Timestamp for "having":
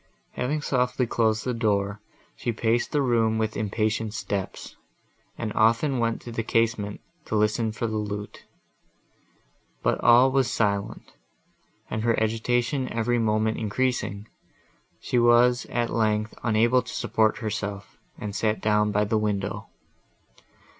0.31-0.63